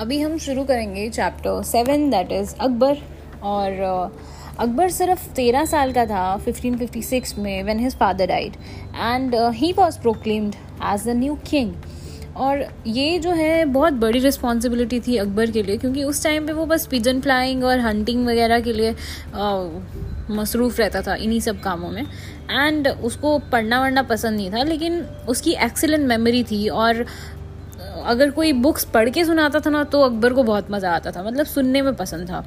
[0.00, 2.98] अभी हम शुरू करेंगे chapter seven that is Akbar.
[3.42, 3.72] और
[4.58, 8.52] अकबर सिर्फ़ तेरह साल का था 1556 में when his father died
[8.96, 10.54] and he was proclaimed
[10.84, 11.72] as the new king
[12.36, 16.52] और ये जो है, बहुत बड़ी रिस्पॉन्सिबिलिटी थी अकबर के लिए, क्योंकि उस टाइम पे
[16.52, 18.94] वो बस पिजन फ्लाइंग और हंटिंग वगैरह के लिए
[20.30, 25.00] मसरूफ़ रहता था इन्हीं सब कामों में। एंड उसको पढ़ना वढ़ना पसंद नहीं था, लेकिन
[25.28, 27.04] उसकी एक्सीलेंट मेमोरी थी। और
[28.02, 31.22] अगर कोई बुक्स पढ़ के सुनाता था ना तो अकबर को बहुत मज़ा आता था।
[31.22, 32.44] मतलब सुनने में पसंद था।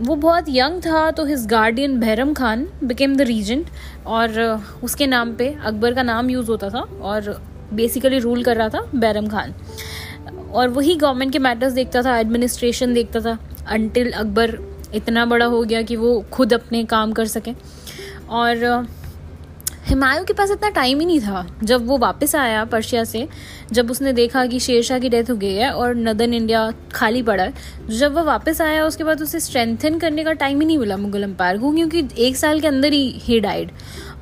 [0.00, 3.66] वो बहुत यंग था तो his guardian Bairam Khan became the regent
[4.06, 4.40] और
[4.84, 7.40] उसके नाम पे अकबर का नाम यूज़ होता था और
[7.72, 9.54] बेसिकली रूल कर रहा था बैरम खान।
[10.52, 14.58] और वही गवर्नमेंट के मैटर्स देखता था एडमिनिस्ट्रेशन देखता था अनटिल अकबर
[14.94, 17.52] इतना बड़ा हो गया कि वो खुद अपने काम कर सके।
[18.30, 18.86] और
[19.86, 23.26] हिमायू के पास इतना टाइम ही नहीं था, जब वो वापस आया पर्शिया से,
[23.72, 27.42] जब उसने देखा कि शेरशाह की डेथ हो गई है और नदन इंडिया खाली पड़ा
[27.42, 27.52] है,
[27.90, 31.24] जब वो वापस आया, उसके बाद उसे स्ट्रेंथन करने का टाइम ही नहीं मिला मुगल
[31.24, 33.70] एम्पायर को, क्योंकि एक साल के अंदर ही ही डाइड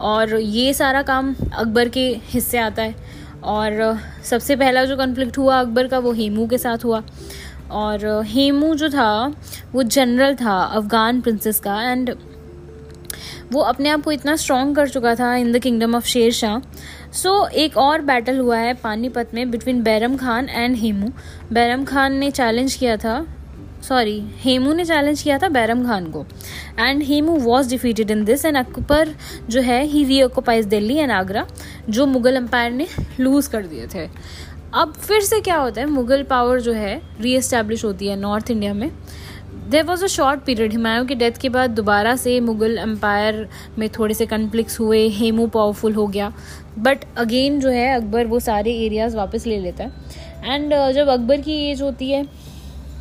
[0.01, 5.61] और ये सारा काम अकबर के हिस्से आता है। और सबसे पहला जो कन्फ्लिक्ट हुआ
[5.61, 7.03] अकबर का, वो हेमू के साथ हुआ।
[7.71, 9.35] और हेमू जो था,
[9.73, 12.15] वो जनरल था, अफगान प्रिंसेस का एंड
[13.53, 16.59] वो अपने आप को इतना स्ट्रॉन्ग कर चुका था इन द किंगडम ऑफ़ शेर शाह
[17.13, 21.13] सो एक और बैटल हुआ है पानीपत में बिटवीन बैरम खान एंड हेमू
[21.53, 23.25] बैरम खान ने चैलेंज किया था
[23.83, 26.25] सॉरी हेमू ने चैलेंज किया था बैरम खान को.
[26.79, 29.09] And Hemu was defeated in this and Akbar
[29.51, 31.47] जो है ही री ऑक्यूपाइज दिल्ली एंड आगरा
[31.89, 32.87] जो मुगल एम्पायर ने
[33.21, 34.09] लूज कर दिए थे.
[34.75, 35.87] अब फिर से क्या होता है?
[35.87, 38.91] मुगल पावर जो है री एस्टेब्लिश होती है नॉर्थ इंडिया में.
[39.71, 43.49] There was a short period Humayun की डेथ के बाद दोबारा से मुगल एम्पायर
[43.79, 46.33] में थोड़े से कन्फ्लिक्स हुए हेमू पावरफुल हो गया
[46.79, 49.93] बट अगेन जो है अकबर वो सारे एरियाज़ वापस ले लेता है
[50.45, 52.25] एंड uh, जब अकबर की एज होती है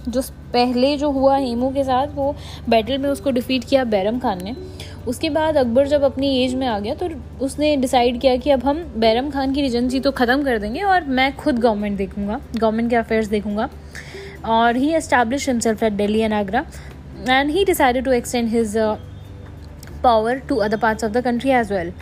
[0.10, 0.22] जो
[0.54, 2.36] पहले जो हुआ हेमू के साथ वो
[2.70, 4.56] बैटल में उसको डिफीट किया बैरम खान ने
[5.08, 7.10] उसके बाद अकबर जब अपनी एज में आ गया तो
[7.42, 11.04] उसने डिसाइड किया कि अब हम बैरम खान की रिजेंसी तो ख़त्म कर देंगे और
[11.10, 13.70] मैं खुद गवर्नमेंट देखूँगा गवर्नमेंट के अफेयर्स देखूँगा।
[14.46, 16.66] और he establish himself at Delhi and Agra
[17.30, 18.78] and he decided to extend his
[20.04, 21.94] power to other parts of the country as well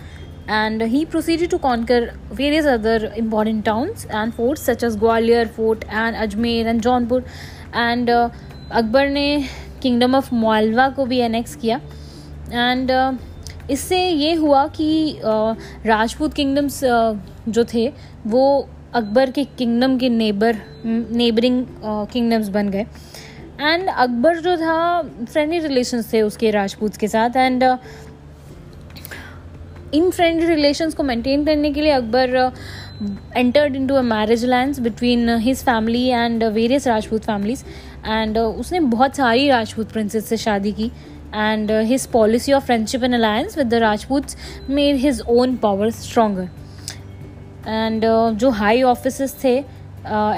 [0.83, 6.15] he proceeded to conquer various other important towns and forts such as Gwalior Fort and
[6.17, 7.23] Ajmer and Jaunpur.
[7.73, 8.29] And uh,
[8.71, 9.47] Akbar ने
[9.81, 11.79] kingdom of Malwa को भी annex किया
[12.51, 12.91] and
[13.71, 16.79] इससे ये हुआ कि Rajput kingdoms
[17.49, 17.87] जो थे
[18.27, 18.43] वो
[18.95, 22.85] अकबर के किंगडम के नेबर नेबरिंग किंगडम्स बन गए।
[23.61, 27.77] एंड अकबर जो था फ्रेंडली रिलेशंस थे उसके राजपूत के साथ। And uh,
[29.93, 32.51] in friendly relations को मेंटेन करने के लिए Akbar
[33.35, 37.63] entered in to a marriage land between his family and various Rajput families
[38.07, 40.91] and उसने बहुत सारी राजपूत प्रिंसेस से शादी की।
[41.35, 44.35] And his policy of friendship and alliance with the Rajput
[44.69, 46.49] made his own power stronger
[47.67, 48.05] and
[48.35, 49.57] जो high officers थे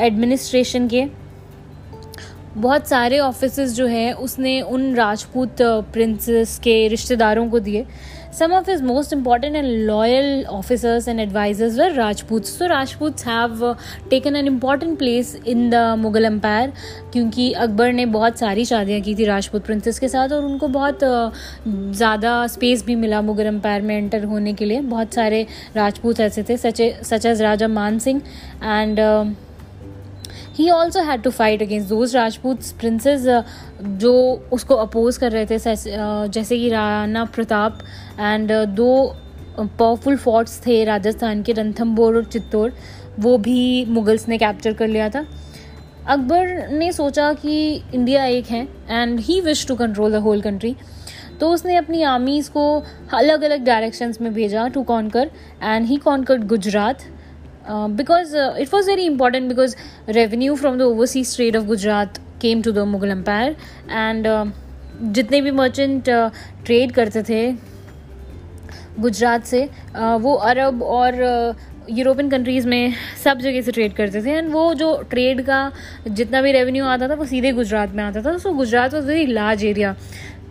[0.06, 1.06] administration uh, के
[2.58, 5.62] बहुत सारे ऑफ़िस जो हैं उसने उन राजपूत
[5.94, 7.86] प्रिंसेस के रिश्तेदारों को दिए।
[8.34, 13.76] सम of his most important and loyal officers and advisors were Rajput Rajputs have uh,
[14.10, 16.72] taken an important place in the Mughal Empire
[17.14, 21.00] क्योंकि अकबर ने बहुत सारी शादियाँ की थी राजपूत प्रिंसेस के साथ और उनको बहुत
[21.04, 26.44] ज़्यादा स्पेस भी मिला मुगल एम्पायर में एंटर होने के लिए। बहुत सारे राजपूत ऐसे
[26.50, 28.22] थे such as Raja Man Singh
[28.64, 29.00] and
[30.54, 33.44] he also had to fight against those Rajput princes
[33.82, 34.14] जो
[34.52, 35.78] उसको अपोज कर रहे थे uh,
[36.28, 37.80] जैसे कि राणा प्रताप
[38.20, 39.16] एंड uh, दो
[39.60, 42.72] पावरफुल फोर्ट्स थे राजस्थान के रणथम्बोर और चित्तौड़
[43.20, 45.26] वो भी मुगल्स ने कैप्चर कर लिया था।
[46.08, 50.76] अकबर ने सोचा कि इंडिया एक है and he wish to control the whole country
[51.40, 55.32] तो उसने अपनी आर्मीज़ को अलग अलग डायरेक्शंस में भेजा to conquer
[55.64, 57.00] and he conquered Gujarat
[57.96, 59.76] because uh, it was very important because
[60.08, 63.56] revenue from the overseas trade of Gujarat came to the Mughal Empire.
[63.90, 64.46] And uh,
[65.02, 66.10] जितने भी मर्चेंट
[66.66, 67.42] ट्रेड uh, करते थे
[69.00, 71.16] गुजरात से uh, वो Arab और
[71.90, 72.94] European uh, countries में
[73.24, 75.72] सब जगह से ट्रेड करते थे। एंड वो जो ट्रेड का
[76.08, 79.26] जितना भी रेवेन्यू आता था वो सीधे गुजरात में आता था। So Gujarat was very
[79.34, 79.96] large area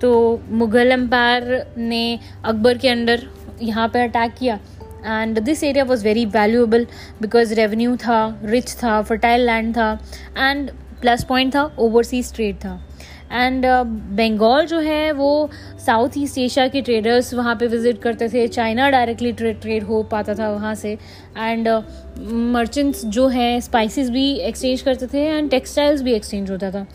[0.00, 0.11] तो
[0.50, 3.26] मुग़ल एम्पायर ने अकबर के अंडर
[3.62, 4.59] यहाँ पे अटैक किया।
[5.06, 6.87] And this area was very valuable
[7.22, 9.93] because revenue था रिच था फर्टाइल लैंड था
[10.38, 10.70] एंड
[11.00, 12.81] प्लस पॉइंट था ओवरसीज ट्रेड था
[13.32, 13.64] एंड
[14.16, 15.50] बंगाल जो है, वो
[15.87, 20.34] साउथ ईस्ट एशिया के ट्रेडर्स वहाँ पे विज़िट करते थे। चाइना डायरेक्टली ट्रेड हो पाता
[20.34, 20.93] था वहाँ से।
[21.38, 21.69] एंड
[22.52, 26.87] मर्चेंट्स जो हैं स्पाइसेस भी एक्सचेंज करते थे एंड टेक्सटाइल्स भी एक्सचेंज होता था।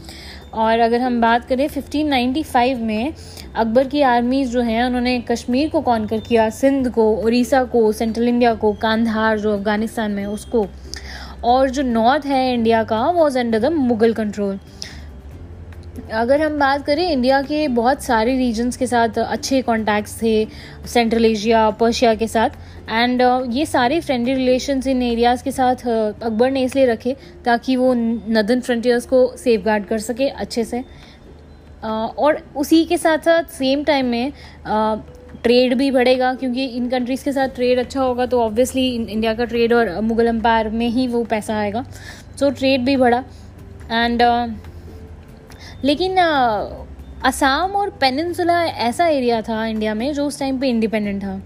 [0.57, 3.13] और अगर हम बात करें 1595 में,
[3.55, 8.27] अकबर की आर्मीज़ जो हैं, उन्होंने कश्मीर को कॉन्कर किया, सिंध को, उड़ीसा को सेंट्रल
[8.27, 10.65] इंडिया को, कांधार जो अफ़गानिस्तान में उसको।
[11.43, 14.59] और जो नॉर्थ है इंडिया का was under the Mughal control
[16.13, 20.33] अगर हम बात करें इंडिया के बहुत सारे रीजन्स के साथ अच्छे कॉन्टैक्ट्स थे
[20.85, 22.49] सेंट्रल एशिया पर्शिया के साथ
[22.89, 27.15] एंड uh, ये सारे फ्रेंडली रिलेशंस इन एरियाज़ के साथ uh, अकबर ने इसलिए रखे
[27.45, 32.97] ताकि वो नदन फ्रंटियर्स को सेफ़ गार्ड कर सके अच्छे से। Uh, और उसी के
[32.97, 34.31] साथ साथ सेम टाइम में
[35.43, 39.45] ट्रेड भी बढ़ेगा क्योंकि इन कंट्रीज़ के साथ ट्रेड अच्छा होगा तो ऑब्वियसली इंडिया का
[39.45, 41.83] ट्रेड और मुगल अम्पायर में ही वो पैसा आएगा।
[42.39, 43.23] सो so, ट्रेड भी बढ़ा
[43.91, 44.21] एंड
[45.83, 46.17] लेकिन
[47.25, 51.41] असम और पेनिनसुला ऐसा एरिया था इंडिया में जो उस टाइम पे इंडिपेंडेंट था।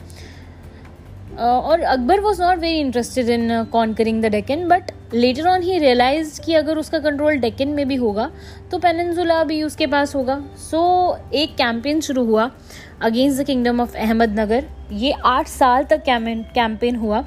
[1.39, 6.39] और Akbar was not very interested in conquering the Deccan but later on he realize
[6.41, 8.29] कि अगर उसका कंट्रोल डेकन में भी होगा
[8.71, 12.49] तो पेनजुला भी उसके पास होगा। सो so, एक कैंपेन शुरू हुआ
[13.01, 17.19] against the kingdom of Ahmednagar ये आठ साल तक कैंपेन हुआ।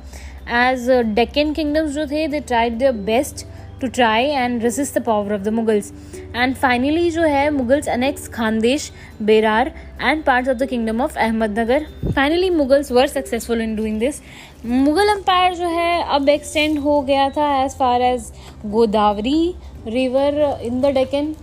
[0.52, 3.46] एज डेकन किंगडम्स जो थे they tried the best
[3.84, 5.92] to try and resist the power of the Mughals
[6.36, 8.90] and finally जो है Mughals annex Khandesh
[9.22, 9.72] Berar
[10.02, 14.20] and parts of the kingdom of Ahmednagar finally Mughals were successful in doing this
[14.66, 18.32] Mughal empire जो है, अब extend हो गया था as far as
[18.66, 19.54] Godavari
[19.88, 21.34] river in the Deccan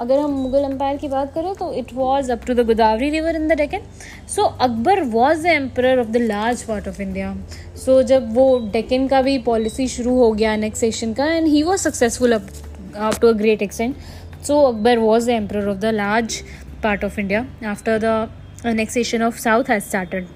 [0.00, 3.36] अगर हम मुगल एम्पायर की बात करें तो it was up to the Godavari river
[3.36, 3.80] in the Deccan
[4.28, 7.34] so Akbar was the emperor of the large part of India
[7.84, 11.80] so जब वो डेकन का भी पॉलिसी शुरू हो गया नेक्सेशन का and he was
[11.80, 13.96] successful up to a great extent
[14.42, 16.42] so Akbar was the emperor of the large
[16.82, 20.26] part of India after the annexation of south has started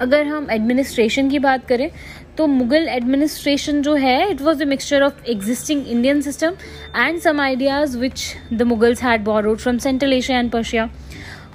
[0.00, 1.90] अगर हम एडमिनिस्ट्रेशन की बात करें
[2.38, 6.54] तो मुगल एडमिनिस्ट्रेशन जो है it was the mixture of existing Indian system
[6.96, 10.88] and some ideas which the Mughals had borrowed from Central Asia and Persia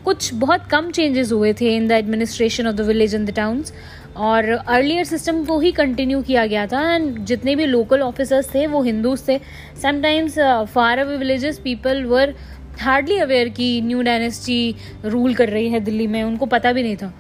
[0.06, 3.74] कुछ बहुत कम चेंजेस हुए थे in the administration of the village and the towns
[4.18, 8.66] और earlier system को ही continue किया गया था एंड जितने भी लोकल ऑफिसर्स थे,
[8.68, 9.38] वो हिंदूज थे.
[9.82, 10.38] Sometimes
[10.74, 12.34] far away villages people were
[12.80, 14.76] hardly aware कि न्यू डायनेस्टी
[15.06, 17.14] रूल कर रही है दिल्ली में, उनको पता भी नहीं था.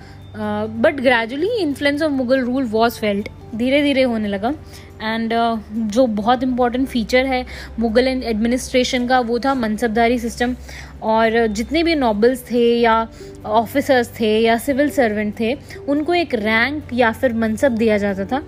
[0.82, 4.54] But gradually influence of Mughal rule was felt धीरे धीरे होने लगा।
[5.04, 5.60] एंड uh,
[5.92, 7.46] जो बहुत इंपॉर्टेंट फीचर है
[7.80, 10.56] मुगल एडमिनिस्ट्रेशन का वो था मनसबदारी सिस्टम
[11.04, 13.08] और जितने भी नॉबल्स थे या
[13.46, 15.54] ऑफिसर्स थे या सिविल सर्वेंट थे
[15.88, 18.44] उनको एक रैंक या फिर मनसब दिया जाता था।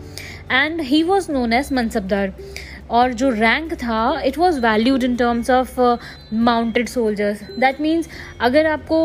[0.52, 2.34] And he was known as mansabdar
[2.92, 5.80] और जो रैंक था it was valued in terms of
[6.34, 8.10] mounted soldiers that means
[8.42, 9.00] अगर आपको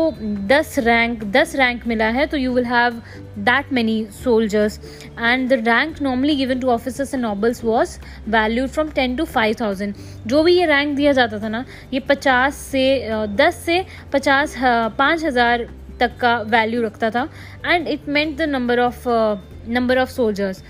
[0.47, 3.01] दस रैंक दस रैंक मिला है तो you will have
[3.39, 4.79] that many soldiers
[5.19, 7.97] and the rank normally given to officers and nobles was
[8.29, 9.93] valued from ten to five thousand
[10.27, 13.83] जो भी ये रैंक दिया जाता था ना, ये पचास से दस से
[14.13, 14.55] पचास
[14.97, 15.67] पाँच हज़ार
[15.99, 17.27] तक का वैल्यू रखता था.
[17.65, 19.07] And it meant the number of
[19.69, 20.63] number of soldiers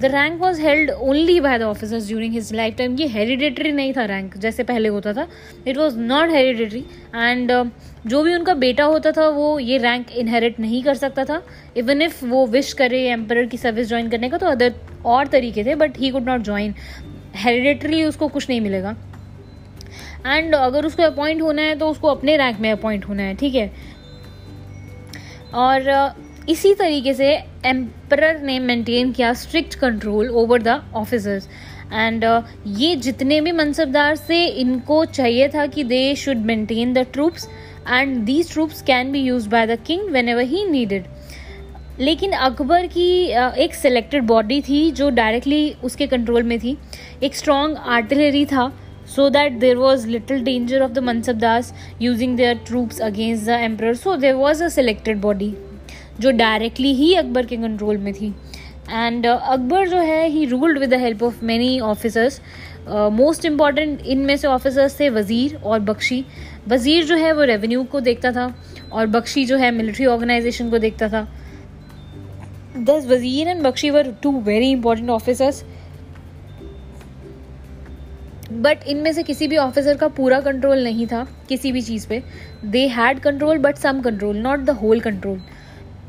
[0.00, 3.92] the rank was held only by the officers during his life time ये हेरिडेटरी नहीं
[3.92, 5.26] था रैंक जैसे पहले होता था.
[5.66, 6.84] It was not hereditary
[7.14, 7.52] and
[8.06, 11.42] जो भी उनका बेटा होता था वो ये रैंक इनहेरिट नहीं कर सकता था.
[11.76, 14.74] इवन इफ़ वो विश करे एम्पर की सर्विस ज्वाइन करने का तो अदर
[15.06, 16.74] और तरीके थे but he could not join
[17.36, 18.96] hereditary उसको कुछ नहीं मिलेगा.
[20.26, 23.54] एंड अगर उसको अपॉइंट होना है तो उसको अपने रैंक में अपॉइंट होना है ठीक
[23.54, 23.70] है?
[25.54, 27.36] और uh, इसी तरीके से
[27.66, 31.48] एम्पर ने मेंटेन किया strict control over the officers
[31.92, 32.24] and
[32.66, 37.48] ये जितने भी मनसबदार से इनको चाहिए था कि they should maintain the troops
[37.88, 41.04] and these troops can be use by the king whenever he needed
[42.00, 46.76] लेकिन अकबर की uh, एक सिलेक्टेड बॉडी थी जो डायरेक्टली उसके कंट्रोल में थी।
[47.22, 48.72] एक स्ट्रॉन्ग आर्टिलरी था
[49.08, 53.94] so that there was little danger of the mansabdars using their troops against the emperor.
[53.94, 55.54] So there was a selected body.
[56.20, 58.34] जो डायरेक्टली ही अकबर के कंट्रोल में थी.
[58.90, 62.40] एंड अकबर uh, जो है he ruled with the help of many officers
[63.12, 66.24] most important इनमें से officers थे वज़ीर और बख्शी.
[66.68, 68.54] वज़ीर जो है वो रेवेन्यू को देखता था
[68.92, 71.26] और बख्शी जो है मिलिट्री ऑर्गेनाइजेशन को देखता था.
[72.78, 75.64] दस wazir and bakhshi were two very important officers
[78.52, 82.22] but इनमें से किसी भी ऑफिसर का पूरा कंट्रोल नहीं था किसी भी चीज़ पे.
[82.64, 85.40] They had control but some control not the whole control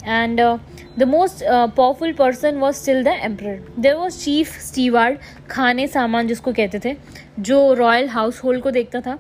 [0.06, 0.58] and uh,
[0.98, 3.60] the most uh, powerful person was still the emperor.
[3.78, 5.18] There was chief steward
[5.50, 6.96] khansaman जिसको कहते थे
[7.40, 9.18] जो रॉयल हाउस होल्ड को देखता था।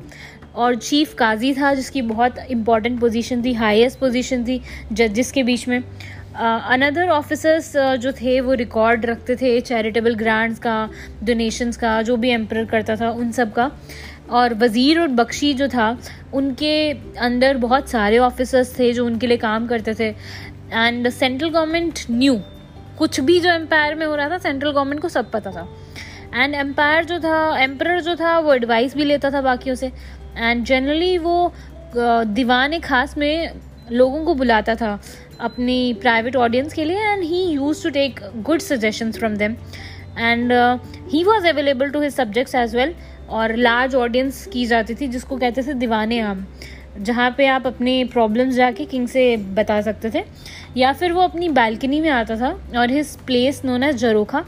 [0.55, 5.67] और चीफ काजी था जिसकी बहुत इंपॉर्टेंट पोजीशन थी हाईएस्ट पोजीशन थी जजिस के बीच
[5.67, 10.89] में। अनदर uh, ऑफिसर्स uh, जो थे वो रिकॉर्ड रखते थे चैरिटेबल ग्रांट्स का
[11.23, 13.71] डोनेशंस का जो भी एम्पर करता था उन सब का।
[14.31, 15.97] और वज़ीर और बख्शी जो था,
[16.33, 21.99] उनके अंदर बहुत सारे ऑफिसर्स थे जो उनके लिए काम करते थे। एंड सेंट्रल गवर्नमेंट
[22.11, 22.39] न्यू
[22.97, 25.67] कुछ भी जो एम्पायर में हो रहा था सेंट्रल गवर्नमेंट को सब पता था।
[26.33, 29.91] एंड एम्पायर जो था एम्पर जो था, वो एडवाइस भी लेता था बाकियों से।
[30.37, 31.53] एंड जनरली वो
[31.95, 33.51] दीवान खास में
[33.91, 34.99] लोगों को बुलाता था
[35.41, 39.55] अपनी प्राइवेट ऑडियंस के लिए। And he use to take good suggestions from them
[40.17, 40.51] and
[41.11, 42.93] he was available to his subjects as well
[43.29, 46.45] और लार्ज ऑडियंस की जाती थी, जिसको कहते थे दीवाने आम,
[46.99, 50.23] जहाँ पे आप अपने प्रॉब्लम्स जाके किंग से बता सकते थे।
[50.77, 54.43] या फिर वो अपनी बालकनी में आता था और his place known as jharokha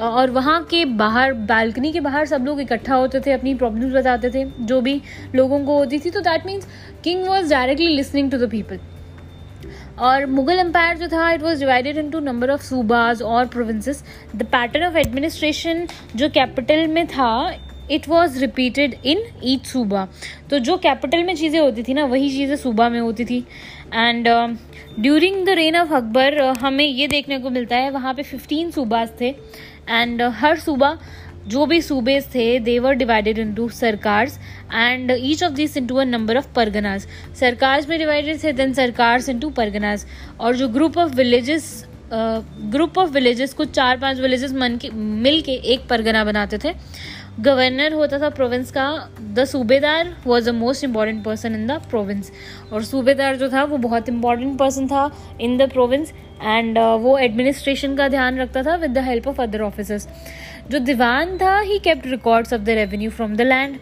[0.00, 4.30] और वहाँ के बाहर बालकनी के बाहर सब लोग इकट्ठा होते थे, अपनी प्रॉब्लम्स बताते
[4.30, 5.00] थे, जो भी
[5.34, 6.66] लोगों को होती थी। तो that means
[7.04, 8.78] king was directly listening to the people
[10.00, 14.02] और मुगल एम्पायर जो था it was divided into number of subas और provinces
[14.36, 15.86] the pattern of administration
[16.16, 17.32] जो कैपिटल में था
[17.92, 20.06] it was repeated in each suba
[20.50, 23.38] तो जो कैपिटल में चीज़ें होती थी ना वही चीज़ें सूबा में होती थी.
[23.94, 24.28] And
[25.00, 29.10] during the reign of Akbar हमें ये देखने को मिलता है वहाँ पे फिफ्टीन सूबाज
[29.20, 29.28] थे.
[29.88, 30.98] एंड uh, हर सूबा
[31.48, 34.38] जो भी सूबे थे they were divided into sarkars
[34.74, 37.06] and each of this into a number of parganas
[37.40, 40.06] sarkars में डिवाइडेड थे देन सरकार्स इनटू परगनास.
[40.40, 41.64] और जो group of villages
[42.12, 46.72] group of villages कुछ चार पाँच विलेजेस मन के मिल के एक परगना बनाते थे.
[47.40, 52.30] गवर्नर होता था प्रोविंस का, the subedar was a most important person in the province
[52.72, 55.10] और सूबेदार जो था, वो बहुत इंपॉर्टेंट पर्सन था
[55.40, 56.12] इन द प्रोविंस
[56.42, 60.08] एंड वो एडमिनिस्ट्रेशन का ध्यान रखता था with the help of other officers
[60.70, 63.76] जो दीवान था he kept records of the revenue from the land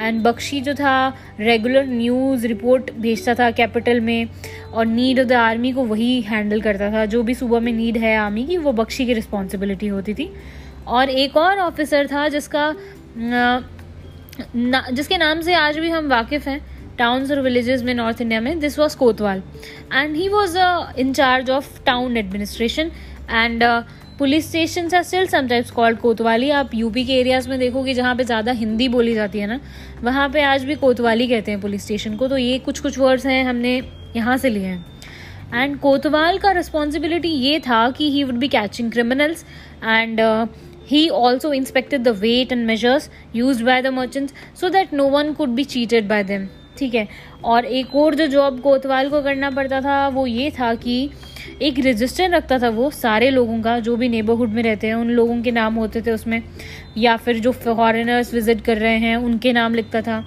[0.00, 0.94] and bakhshi जो था
[1.40, 4.28] रेगुलर न्यूज़ रिपोर्ट भेजता था कैपिटल में
[4.72, 7.96] और नीड ऑफ़ द आर्मी को वही हैंडल करता था। जो भी सुबह में नीड
[7.98, 10.32] है आर्मी की, वो बख्शी की रिस्पॉन्सिबिलिटी होती थी।
[10.86, 12.74] और एक और ऑफिसर था जिसका
[13.18, 16.60] ना, जिसके नाम से आज भी हम वाकिफ़ हैं
[16.98, 19.42] टाउन्स और विलेजेस में नॉर्थ इंडिया में this was kotwal
[19.94, 20.58] and he was
[20.98, 22.90] in charge of town administration
[23.30, 23.62] and
[24.18, 28.24] police station are still sometimes called kotwali आप यूपी के एरियाज़ में देखोगे जहाँ पे
[28.24, 29.58] ज़्यादा हिंदी बोली जाती है ना
[30.02, 33.26] वहाँ पे आज भी कोतवाली कहते हैं पुलिस स्टेशन को। तो ये कुछ कुछ वर्ड्स
[33.26, 33.80] हैं हमने
[34.16, 34.84] यहाँ से लिए हैं।
[35.54, 39.44] एंड कोतवाल का रिस्पॉन्सिबिलिटी ये था कि he would be catching criminals
[39.84, 40.20] and
[40.92, 45.34] He also inspected the weight and measures used by the merchants so that no one
[45.36, 46.48] could be cheated by them.
[46.78, 47.06] ठीक है?
[47.44, 51.10] और एक और जो जॉब कोतवाल को करना पड़ता था वो ये था कि
[51.62, 55.10] एक रजिस्टर रखता था वो सारे लोगों का जो भी नेबरहुड में रहते हैं उन
[55.10, 56.42] लोगों के नाम होते थे उसमें
[56.98, 60.18] या फिर जो फॉरेनर्स विज़िट कर रहे हैं उनके नाम लिखता था।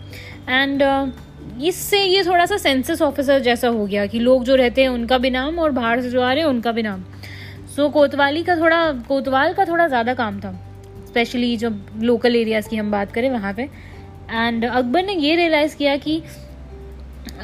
[0.50, 4.82] एंड uh, इससे ये थोड़ा सा सेंसस ऑफिसर जैसा हो गया कि लोग जो रहते
[4.82, 7.04] हैं उनका भी नाम और बाहर से जो आ रहे हैं उनका भी नाम।
[7.76, 10.52] सो so, कोतवाली का थोड़ा कोतवाल का थोड़ा ज़्यादा काम था।
[11.08, 13.64] स्पेशली जब लोकल एरियाज़ की हम बात करें वहाँ पे।
[14.32, 16.22] एंड अकबर ने ये रियलाइज़ किया कि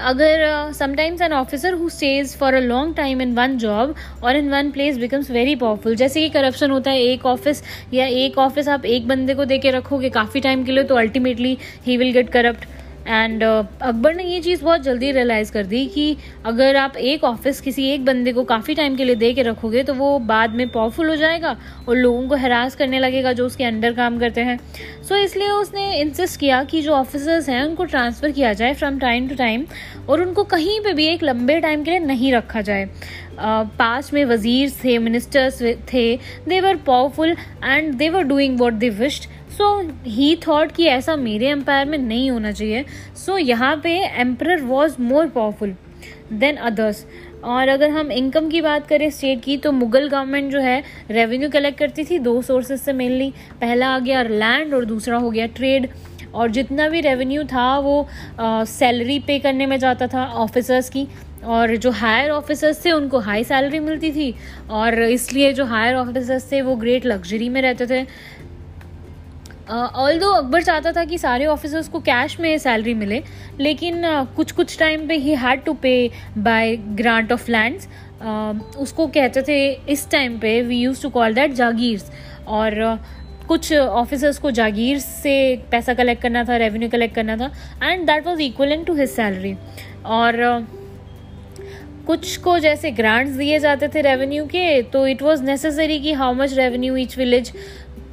[0.01, 4.49] अगर sometimes an officer who stays for a long time in one job और in
[4.49, 8.67] one place becomes very powerful जैसे कि करप्शन होता है एक ऑफ़िस या एक ऑफ़िस
[8.69, 12.11] आप एक बंदे को दे के रखोगे काफ़ी टाइम के लिए तो ultimately he will
[12.11, 12.65] get corrupt
[13.07, 17.23] and uh, Akbar ने ये चीज़ बहुत जल्दी रियलाइज़ कर दी कि अगर आप एक
[17.23, 20.55] ऑफ़िस किसी एक बंदे को काफ़ी टाइम के लिए दे के रखोगे तो वो बाद
[20.55, 21.55] में पावरफुल हो जाएगा
[21.87, 25.49] और लोगों को हरास करने लगेगा जो उसके अंडर काम करते हैं। सो so, इसलिए
[25.49, 29.65] उसने इंसिस्ट किया कि जो ऑफिसर्स हैं उनको ट्रांसफ़र किया जाए फ्रॉम टाइम टू टाइम
[30.09, 32.89] और उनको कहीं पर भी एक लंबे टाइम के लिए नहीं रखा जाए।
[33.37, 35.61] पास uh, में वज़ीर थे मिनिस्टर्स
[35.93, 36.15] थे
[36.47, 39.29] they were powerful and they were doing what they wished
[39.61, 42.83] so he thought कि ऐसा मेरे एम्पायर में नहीं होना चाहिए।
[43.15, 43.91] सो so, यहाँ पे
[44.21, 45.75] emperor was more powerful
[46.33, 47.05] than others
[47.43, 51.49] और अगर हम इनकम की बात करें स्टेट की तो मुगल गवर्नमेंट जो है रेवेन्यू
[51.49, 55.47] कलेक्ट करती थी दो सोर्सेज से मेनली पहला आ गया लैंड और दूसरा हो गया
[55.55, 55.89] ट्रेड
[56.33, 58.07] और जितना भी रेवेन्यू था वो
[58.39, 61.07] सैलरी पे करने में जाता था ऑफिसर्स की।
[61.43, 64.33] और जो हायर ऑफिसर्स थे उनको हाई सैलरी मिलती थी।
[64.69, 68.05] और इसलिए जो हायर ऑफिसर्स थे वो ग्रेट लग्जरी में रहते थे।
[69.69, 73.21] ऑल दो अकबर चाहता था कि सारे ऑफिसर्स को कैश में सैलरी मिले
[73.59, 77.87] लेकिन uh, कुछ कुछ टाइम पे he had to pay by grant of lands
[78.77, 82.11] उसको कहते थे इस टाइम पे we use to call that jagirs
[82.47, 85.33] और uh, कुछ ऑफिसर्स को जागीर से
[85.71, 87.51] पैसा कलेक्ट करना था रेवेन्यू कलेक्ट करना था
[87.83, 89.55] and that was equal to his salary
[90.07, 90.37] और
[92.07, 96.33] कुछ को जैसे ग्रांट्स दिए जाते थे रेवेन्यू के तो इट वाज नेसेसरी कि how
[96.33, 97.51] much revenue each village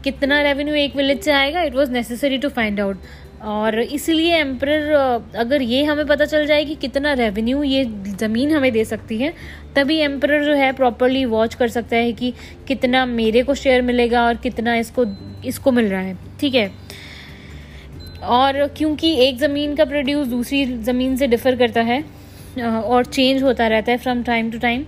[0.09, 3.00] कितना रेवेन्यू एक विलेज से आएगा it was necessary to find out
[3.45, 4.69] और इसलिए एम्पर
[5.38, 9.33] अगर ये हमें पता चल जाए कि कितना रेवेन्यू ये ज़मीन हमें दे सकती है,
[9.77, 12.33] तभी एम्पर जो है प्रॉपरली वॉच कर सकता है कि
[12.69, 15.05] कितना मेरे को शेयर मिलेगा और कितना इसको
[15.47, 16.71] इसको मिल रहा है। ठीक है?
[18.23, 22.03] और क्योंकि एक ज़मीन का प्रोड्यूस दूसरी ज़मीन से डिफ़र करता है
[22.61, 24.85] और चेंज होता रहता है फ्रॉम टाइम टू टाइम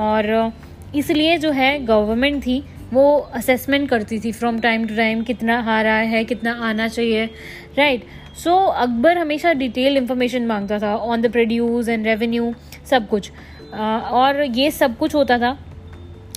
[0.00, 0.52] और
[0.96, 2.62] इसलिए जो है गवर्नमेंट थी
[2.92, 7.24] वो असेसमेंट करती थी फ्रॉम टाइम टू टाइम कितना आ रहा है, कितना आना चाहिए
[7.78, 8.04] राइट
[8.38, 12.52] सो अकबर हमेशा डिटेल इन्फॉर्मेशन माँगता था on the produce and revenue
[12.90, 13.30] सब कुछ।
[13.72, 15.56] और ये सब कुछ होता था।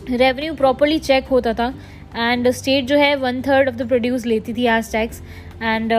[0.09, 1.73] रेवेन्यू प्रॉपरली चेक होता था।
[2.15, 5.21] एंड स्टेट जो है one third of the produce लेती थी एज टैक्स
[5.63, 5.93] एंड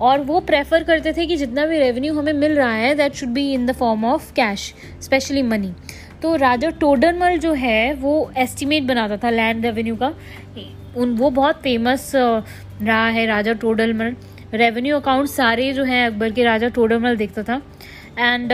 [0.00, 3.28] और वो प्रेफर करते थे कि जितना भी रेवेन्यू हमें मिल रहा है that should
[3.28, 4.72] be in the form of cash
[5.02, 5.72] especially money
[6.22, 10.12] तो राजा टोडरमल जो है, वो एस्टिमेट बनाता था लैंड रेवेन्यू का।
[10.96, 14.16] उन, वो बहुत फ़ेमस रहा है राजा टोडरमल।
[14.54, 17.62] रेवेन्यू अकाउंट सारे जो हैं अकबर के राजा टोडरमल देखता था।
[18.18, 18.52] एंड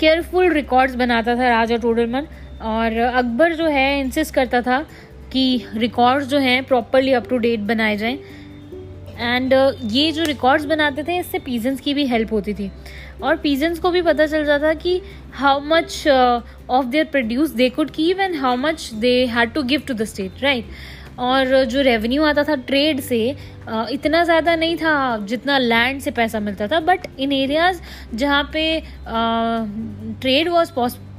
[0.00, 2.26] केयरफुल रिकॉर्ड्स बनाता था राजा टोडरमल।
[2.62, 4.78] और अकबर जो है इंसिस्ट करता था
[5.32, 8.18] कि रिकॉर्ड्स जो हैं प्रॉपरली अप टू डेट बनाए जाएँ।
[9.18, 12.70] एंड uh, ये जो रिकॉर्ड्स बनाते थे इससे पीजेंस की भी हेल्प होती थी।
[13.22, 15.00] और पीजेंस को भी पता चल जाता कि
[15.34, 19.82] how much of their produce they could keep and how much they had to give
[19.88, 20.66] to the state right
[21.20, 23.18] और जो रेवेन्यू आता था ट्रेड से
[23.92, 24.94] इतना ज़्यादा नहीं था
[25.26, 27.80] जितना लैंड से पैसा मिलता था। बट इन एरियाज़
[28.14, 28.64] जहाँ पे
[29.08, 30.72] ट्रेड वॉज़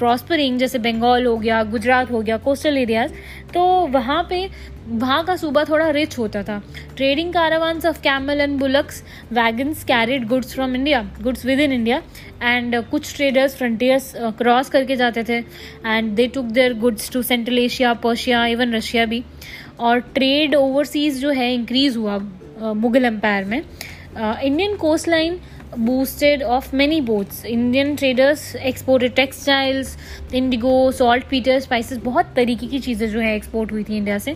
[0.03, 3.11] प्रॉस्परिंग जैसे बंगाल हो गया गुजरात हो गया कोस्टल एरियाज़
[3.53, 4.47] तो वहाँ पे
[4.85, 6.57] वहाँ का सूबा थोड़ा रिच होता था।
[6.95, 9.01] Trading caravans of camel and bullocks
[9.33, 12.01] wagons carried goods from India goods within India
[12.43, 17.59] and कुछ ट्रेडर्स फ्रंटियर्स क्रॉस करके जाते थे and they took their goods to Central
[17.59, 19.23] Asia Persia even Russia भी।
[19.79, 22.17] और ट्रेड ओवरसीज जो है increase हुआ
[22.75, 23.61] Mughal empire में।
[24.17, 25.39] Indian coast line
[25.77, 29.95] boosted of many boats indian traders exported textiles
[30.31, 34.35] indigo saltpeter spices बहुत तरीके की चीज़ें जो है एक्सपोर्ट हुई थी इंडिया से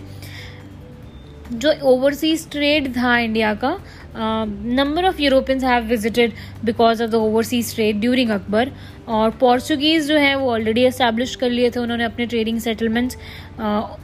[1.51, 3.77] जो ओवरसीज ट्रेड था इंडिया का
[4.15, 6.31] number of Europeans have visited
[6.65, 8.71] because of the overseas trade during Akbar
[9.07, 13.17] और पोर्चुगीज़ जो है, वो ऑलरेडी इस्टेब्लिश कर लिए थे, उन्होंने अपने ट्रेडिंग सेटलमेंट्स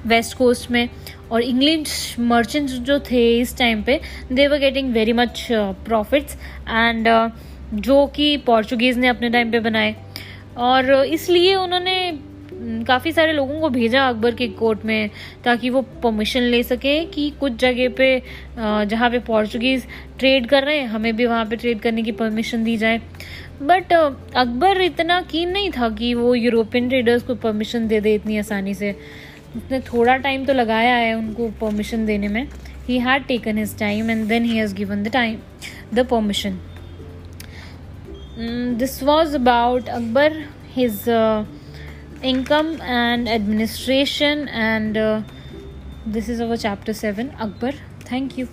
[0.07, 0.87] वेस्ट कोस्ट में.
[1.31, 3.99] और इंग्लिश मर्चेंट्स जो थे इस टाइम पे
[4.31, 6.37] they were getting very much profits
[6.69, 7.07] and
[7.75, 9.95] जो कि पोर्चुगीज़ ने अपने टाइम पे बनाए.
[10.57, 11.95] और इसलिए उन्होंने
[12.87, 15.09] काफ़ी सारे लोगों को भेजा अकबर के कोर्ट में
[15.43, 18.21] ताकि वो परमिशन ले सके कि कुछ जगह पे
[18.57, 19.85] जहाँ पे पोर्चुगीज़
[20.19, 23.01] ट्रेड कर रहे हैं, हमें भी वहाँ पे ट्रेड करने की परमिशन दी जाए।
[23.61, 28.37] बट अकबर इतना कीन नहीं था कि वो यूरोपियन ट्रेडर्स को परमिशन दे दे इतनी
[28.37, 28.91] आसानी से।
[29.55, 32.47] उसने थोड़ा टाइम तो लगाया है उनको परमिशन देने में।
[32.87, 35.37] He had taken his time and then he has given the time
[35.93, 36.59] the permission
[38.77, 40.43] this was about Akbar
[40.75, 41.03] his
[42.23, 45.21] income and administration and uh,
[46.05, 47.73] this is our chapter 7 akbar
[48.11, 48.47] thank you